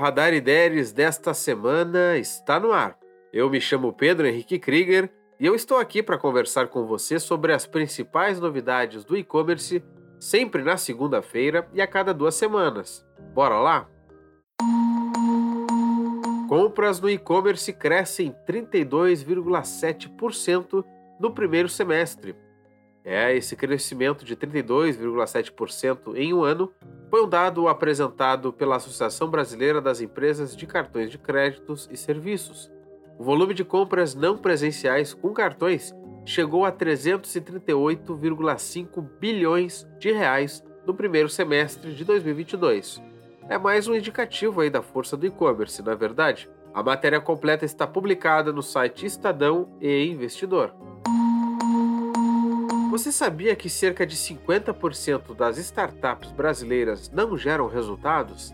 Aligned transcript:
Radar 0.00 0.32
Ideias 0.32 0.92
desta 0.92 1.34
semana 1.34 2.16
está 2.16 2.58
no 2.58 2.72
ar. 2.72 2.96
Eu 3.30 3.50
me 3.50 3.60
chamo 3.60 3.92
Pedro 3.92 4.26
Henrique 4.26 4.58
Krieger 4.58 5.10
e 5.38 5.44
eu 5.44 5.54
estou 5.54 5.76
aqui 5.76 6.02
para 6.02 6.16
conversar 6.16 6.68
com 6.68 6.86
você 6.86 7.20
sobre 7.20 7.52
as 7.52 7.66
principais 7.66 8.40
novidades 8.40 9.04
do 9.04 9.14
e-commerce, 9.14 9.84
sempre 10.18 10.62
na 10.62 10.78
segunda-feira 10.78 11.68
e 11.74 11.82
a 11.82 11.86
cada 11.86 12.14
duas 12.14 12.34
semanas. 12.34 13.06
Bora 13.34 13.60
lá? 13.60 13.86
Compras 16.48 16.98
no 16.98 17.10
e-commerce 17.10 17.70
crescem 17.70 18.34
32,7% 18.48 20.82
no 21.20 21.30
primeiro 21.30 21.68
semestre. 21.68 22.34
É, 23.04 23.36
esse 23.36 23.54
crescimento 23.54 24.24
de 24.24 24.34
32,7% 24.34 26.16
em 26.16 26.32
um 26.32 26.42
ano 26.42 26.72
foi 27.10 27.22
um 27.24 27.28
dado 27.28 27.66
apresentado 27.66 28.52
pela 28.52 28.76
Associação 28.76 29.28
Brasileira 29.28 29.80
das 29.80 30.00
Empresas 30.00 30.56
de 30.56 30.64
Cartões 30.64 31.10
de 31.10 31.18
Créditos 31.18 31.88
e 31.90 31.96
Serviços. 31.96 32.70
O 33.18 33.24
volume 33.24 33.52
de 33.52 33.64
compras 33.64 34.14
não 34.14 34.38
presenciais 34.38 35.12
com 35.12 35.32
cartões 35.32 35.92
chegou 36.24 36.64
a 36.64 36.70
338,5 36.70 39.04
bilhões 39.18 39.84
de 39.98 40.12
reais 40.12 40.64
no 40.86 40.94
primeiro 40.94 41.28
semestre 41.28 41.92
de 41.92 42.04
2022. 42.04 43.02
É 43.48 43.58
mais 43.58 43.88
um 43.88 43.96
indicativo 43.96 44.60
aí 44.60 44.70
da 44.70 44.80
força 44.80 45.16
do 45.16 45.26
e-commerce, 45.26 45.82
na 45.82 45.90
é 45.90 45.96
verdade. 45.96 46.48
A 46.72 46.84
matéria 46.84 47.20
completa 47.20 47.64
está 47.64 47.88
publicada 47.88 48.52
no 48.52 48.62
site 48.62 49.04
Estadão 49.04 49.76
e 49.80 50.04
Investidor. 50.04 50.72
Você 52.90 53.12
sabia 53.12 53.54
que 53.54 53.70
cerca 53.70 54.04
de 54.04 54.16
50% 54.16 55.32
das 55.36 55.58
startups 55.58 56.32
brasileiras 56.32 57.08
não 57.08 57.38
geram 57.38 57.68
resultados? 57.68 58.52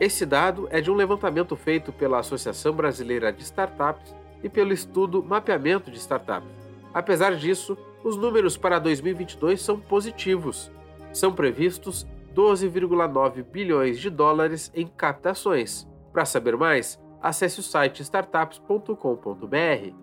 Esse 0.00 0.24
dado 0.24 0.66
é 0.70 0.80
de 0.80 0.90
um 0.90 0.94
levantamento 0.94 1.54
feito 1.54 1.92
pela 1.92 2.18
Associação 2.18 2.72
Brasileira 2.72 3.30
de 3.30 3.42
Startups 3.42 4.16
e 4.42 4.48
pelo 4.48 4.72
estudo 4.72 5.22
Mapeamento 5.22 5.90
de 5.90 5.98
Startups. 5.98 6.48
Apesar 6.94 7.36
disso, 7.36 7.76
os 8.02 8.16
números 8.16 8.56
para 8.56 8.78
2022 8.78 9.60
são 9.60 9.78
positivos. 9.78 10.72
São 11.12 11.34
previstos 11.34 12.06
12,9 12.34 13.42
bilhões 13.42 14.00
de 14.00 14.08
dólares 14.08 14.72
em 14.74 14.86
captações. 14.86 15.86
Para 16.10 16.24
saber 16.24 16.56
mais, 16.56 16.98
acesse 17.20 17.60
o 17.60 17.62
site 17.62 18.00
startups.com.br. 18.00 19.94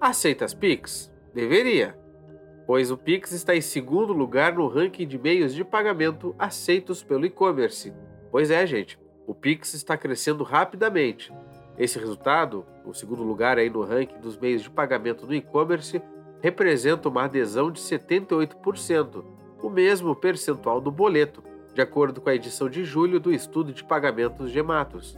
Aceita 0.00 0.44
as 0.44 0.54
Pix? 0.54 1.09
Deveria, 1.34 1.96
pois 2.66 2.90
o 2.90 2.96
Pix 2.96 3.32
está 3.32 3.54
em 3.54 3.60
segundo 3.60 4.12
lugar 4.12 4.54
no 4.54 4.66
ranking 4.66 5.06
de 5.06 5.18
meios 5.18 5.54
de 5.54 5.64
pagamento 5.64 6.34
aceitos 6.38 7.02
pelo 7.02 7.24
e-commerce. 7.24 7.92
Pois 8.30 8.50
é, 8.50 8.66
gente, 8.66 8.98
o 9.26 9.34
Pix 9.34 9.74
está 9.74 9.96
crescendo 9.96 10.42
rapidamente. 10.42 11.32
Esse 11.78 11.98
resultado, 11.98 12.66
o 12.84 12.92
segundo 12.92 13.22
lugar 13.22 13.58
aí 13.58 13.70
no 13.70 13.82
ranking 13.82 14.18
dos 14.18 14.36
meios 14.36 14.62
de 14.62 14.70
pagamento 14.70 15.24
no 15.24 15.34
e-commerce, 15.34 16.02
representa 16.42 17.08
uma 17.08 17.24
adesão 17.24 17.70
de 17.70 17.80
78%, 17.80 19.24
o 19.62 19.70
mesmo 19.70 20.16
percentual 20.16 20.80
do 20.80 20.90
boleto, 20.90 21.44
de 21.72 21.80
acordo 21.80 22.20
com 22.20 22.28
a 22.28 22.34
edição 22.34 22.68
de 22.68 22.84
julho 22.84 23.20
do 23.20 23.32
estudo 23.32 23.72
de 23.72 23.84
pagamentos 23.84 24.50
Gematos. 24.50 25.16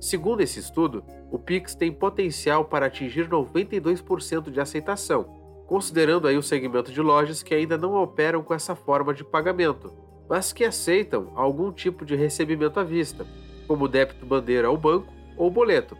Segundo 0.00 0.40
esse 0.40 0.58
estudo, 0.58 1.04
o 1.30 1.38
Pix 1.38 1.74
tem 1.74 1.92
potencial 1.92 2.64
para 2.64 2.86
atingir 2.86 3.28
92% 3.28 4.50
de 4.50 4.58
aceitação, 4.58 5.24
considerando 5.66 6.26
aí 6.26 6.38
o 6.38 6.42
segmento 6.42 6.90
de 6.90 7.02
lojas 7.02 7.42
que 7.42 7.54
ainda 7.54 7.76
não 7.76 7.94
operam 7.94 8.42
com 8.42 8.54
essa 8.54 8.74
forma 8.74 9.12
de 9.12 9.22
pagamento, 9.22 9.92
mas 10.26 10.54
que 10.54 10.64
aceitam 10.64 11.32
algum 11.34 11.70
tipo 11.70 12.04
de 12.06 12.16
recebimento 12.16 12.80
à 12.80 12.82
vista, 12.82 13.26
como 13.68 13.86
débito 13.86 14.24
bandeira 14.24 14.68
ao 14.68 14.76
banco 14.76 15.12
ou 15.36 15.50
boleto. 15.50 15.96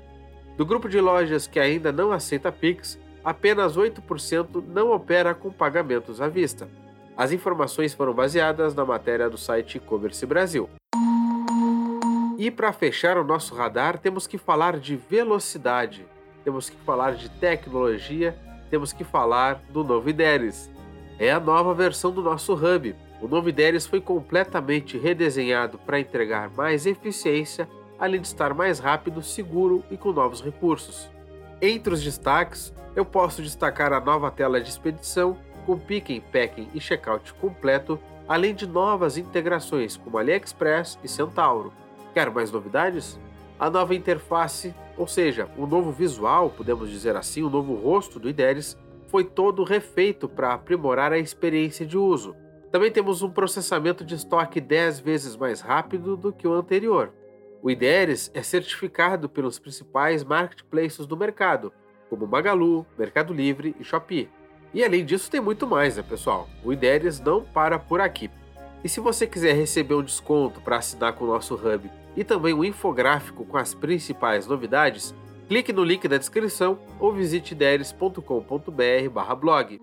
Do 0.56 0.64
grupo 0.64 0.88
de 0.88 0.98
lojas 0.98 1.46
que 1.46 1.60
ainda 1.60 1.92
não 1.92 2.10
aceita 2.10 2.50
Pix, 2.50 2.98
apenas 3.22 3.76
8% 3.76 4.64
não 4.66 4.92
opera 4.92 5.34
com 5.34 5.52
pagamentos 5.52 6.22
à 6.22 6.28
vista. 6.28 6.68
As 7.16 7.32
informações 7.32 7.92
foram 7.92 8.14
baseadas 8.14 8.74
na 8.74 8.84
matéria 8.84 9.28
do 9.28 9.36
site 9.36 9.76
E-Commerce 9.76 10.24
Brasil. 10.24 10.70
E 12.40 12.50
para 12.50 12.72
fechar 12.72 13.18
o 13.18 13.22
nosso 13.22 13.54
radar, 13.54 13.98
temos 13.98 14.26
que 14.26 14.38
falar 14.38 14.78
de 14.78 14.96
velocidade, 14.96 16.06
temos 16.42 16.70
que 16.70 16.76
falar 16.86 17.14
de 17.14 17.28
tecnologia, 17.28 18.34
temos 18.70 18.94
que 18.94 19.04
falar 19.04 19.60
do 19.68 19.84
novo 19.84 20.08
IDERES. 20.08 20.70
É 21.18 21.30
a 21.30 21.38
nova 21.38 21.74
versão 21.74 22.10
do 22.10 22.22
nosso 22.22 22.54
hub. 22.54 22.96
O 23.20 23.28
novo 23.28 23.50
IDERES 23.50 23.86
foi 23.86 24.00
completamente 24.00 24.96
redesenhado 24.96 25.76
para 25.80 26.00
entregar 26.00 26.48
mais 26.48 26.86
eficiência, 26.86 27.68
além 27.98 28.22
de 28.22 28.28
estar 28.28 28.54
mais 28.54 28.78
rápido, 28.78 29.22
seguro 29.22 29.84
e 29.90 29.98
com 29.98 30.10
novos 30.10 30.40
recursos. 30.40 31.10
Entre 31.60 31.92
os 31.92 32.02
destaques, 32.02 32.72
eu 32.96 33.04
posso 33.04 33.42
destacar 33.42 33.92
a 33.92 34.00
nova 34.00 34.30
tela 34.30 34.62
de 34.62 34.70
expedição 34.70 35.36
com 35.66 35.78
picking, 35.78 36.22
packing 36.32 36.70
e 36.72 36.80
checkout 36.80 37.34
completo, 37.34 38.00
além 38.26 38.54
de 38.54 38.66
novas 38.66 39.18
integrações 39.18 39.94
como 39.98 40.16
AliExpress 40.16 40.98
e 41.04 41.06
Centauro. 41.06 41.70
Quer 42.12 42.30
mais 42.30 42.50
novidades? 42.50 43.18
A 43.58 43.70
nova 43.70 43.94
interface, 43.94 44.74
ou 44.96 45.06
seja, 45.06 45.48
o 45.56 45.66
novo 45.66 45.92
visual, 45.92 46.50
podemos 46.50 46.90
dizer 46.90 47.14
assim, 47.14 47.42
o 47.42 47.50
novo 47.50 47.74
rosto 47.74 48.18
do 48.18 48.28
IDERES, 48.28 48.76
foi 49.06 49.24
todo 49.24 49.64
refeito 49.64 50.28
para 50.28 50.54
aprimorar 50.54 51.12
a 51.12 51.18
experiência 51.18 51.86
de 51.86 51.96
uso. 51.98 52.34
Também 52.72 52.90
temos 52.90 53.22
um 53.22 53.30
processamento 53.30 54.04
de 54.04 54.14
estoque 54.14 54.60
10 54.60 55.00
vezes 55.00 55.36
mais 55.36 55.60
rápido 55.60 56.16
do 56.16 56.32
que 56.32 56.48
o 56.48 56.52
anterior. 56.52 57.12
O 57.62 57.70
IDERES 57.70 58.30
é 58.32 58.42
certificado 58.42 59.28
pelos 59.28 59.58
principais 59.58 60.24
marketplaces 60.24 61.06
do 61.06 61.16
mercado, 61.16 61.72
como 62.08 62.26
Magalu, 62.26 62.86
Mercado 62.98 63.34
Livre 63.34 63.76
e 63.78 63.84
Shopee. 63.84 64.30
E 64.72 64.82
além 64.82 65.04
disso 65.04 65.30
tem 65.30 65.40
muito 65.40 65.66
mais, 65.66 65.96
né, 65.96 66.02
pessoal? 66.02 66.48
O 66.64 66.72
IDERES 66.72 67.20
não 67.20 67.44
para 67.44 67.78
por 67.78 68.00
aqui. 68.00 68.30
E 68.82 68.88
se 68.88 68.98
você 69.00 69.26
quiser 69.26 69.54
receber 69.54 69.94
um 69.94 70.02
desconto 70.02 70.58
para 70.60 70.78
assinar 70.78 71.12
com 71.12 71.24
o 71.24 71.28
nosso 71.28 71.54
hub 71.54 71.90
e 72.16 72.24
também 72.24 72.54
um 72.54 72.64
infográfico 72.64 73.44
com 73.44 73.58
as 73.58 73.74
principais 73.74 74.46
novidades, 74.46 75.14
clique 75.48 75.70
no 75.72 75.84
link 75.84 76.08
da 76.08 76.16
descrição 76.16 76.78
ou 76.98 77.12
visite 77.12 77.54
deres.com.br/blog. 77.54 79.78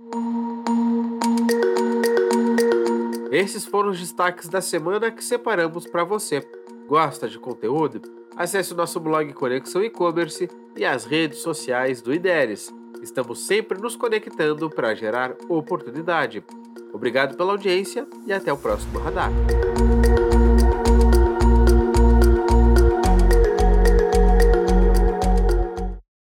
Esses 3.32 3.66
foram 3.66 3.92
os 3.92 4.00
destaques 4.00 4.48
da 4.48 4.62
semana 4.62 5.12
que 5.12 5.24
separamos 5.24 5.86
para 5.86 6.04
você. 6.04 6.44
Gosta 6.88 7.28
de 7.28 7.38
conteúdo? 7.38 8.02
Acesse 8.36 8.74
o 8.74 8.76
nosso 8.76 9.00
blog 9.00 9.32
Conexão 9.34 9.84
E-Commerce 9.84 10.50
e 10.76 10.84
as 10.86 11.06
redes 11.06 11.38
sociais 11.40 12.02
do 12.02 12.12
IDERES. 12.14 12.74
Estamos 13.02 13.46
sempre 13.46 13.80
nos 13.80 13.96
conectando 13.96 14.70
para 14.70 14.96
gerar 14.96 15.36
oportunidade. 15.50 16.44
Obrigado 16.94 17.36
pela 17.36 17.52
audiência 17.52 18.08
e 18.26 18.34
até 18.34 18.52
o 18.52 18.58
próximo 18.58 19.00
radar. 19.00 19.32